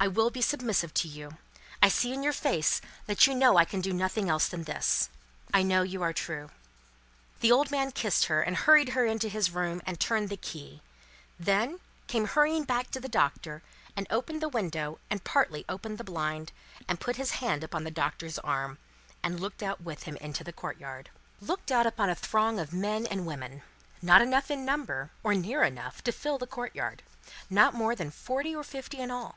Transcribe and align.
"I 0.00 0.06
will 0.06 0.30
be 0.30 0.40
submissive 0.40 0.94
to 0.94 1.08
you. 1.08 1.38
I 1.82 1.88
see 1.88 2.12
in 2.14 2.22
your 2.22 2.32
face 2.32 2.80
that 3.06 3.26
you 3.26 3.34
know 3.34 3.56
I 3.56 3.64
can 3.64 3.80
do 3.80 3.92
nothing 3.92 4.30
else 4.30 4.46
than 4.46 4.62
this. 4.62 5.10
I 5.52 5.64
know 5.64 5.82
you 5.82 6.04
are 6.04 6.12
true." 6.12 6.50
The 7.40 7.50
old 7.50 7.72
man 7.72 7.90
kissed 7.90 8.26
her, 8.26 8.40
and 8.40 8.56
hurried 8.58 8.90
her 8.90 9.04
into 9.06 9.28
his 9.28 9.50
room, 9.50 9.82
and 9.84 9.98
turned 9.98 10.28
the 10.28 10.36
key; 10.36 10.82
then, 11.36 11.80
came 12.06 12.28
hurrying 12.28 12.62
back 12.62 12.92
to 12.92 13.00
the 13.00 13.08
Doctor, 13.08 13.60
and 13.96 14.06
opened 14.08 14.40
the 14.40 14.48
window 14.48 15.00
and 15.10 15.24
partly 15.24 15.64
opened 15.68 15.98
the 15.98 16.04
blind, 16.04 16.52
and 16.86 17.00
put 17.00 17.16
his 17.16 17.32
hand 17.42 17.64
upon 17.64 17.82
the 17.82 17.90
Doctor's 17.90 18.38
arm, 18.38 18.78
and 19.24 19.40
looked 19.40 19.64
out 19.64 19.80
with 19.80 20.04
him 20.04 20.14
into 20.18 20.44
the 20.44 20.52
courtyard. 20.52 21.10
Looked 21.40 21.72
out 21.72 21.88
upon 21.88 22.08
a 22.08 22.14
throng 22.14 22.60
of 22.60 22.72
men 22.72 23.04
and 23.08 23.26
women: 23.26 23.62
not 24.00 24.22
enough 24.22 24.48
in 24.48 24.64
number, 24.64 25.10
or 25.24 25.34
near 25.34 25.64
enough, 25.64 26.04
to 26.04 26.12
fill 26.12 26.38
the 26.38 26.46
courtyard: 26.46 27.02
not 27.50 27.74
more 27.74 27.96
than 27.96 28.12
forty 28.12 28.54
or 28.54 28.62
fifty 28.62 28.98
in 29.00 29.10
all. 29.10 29.36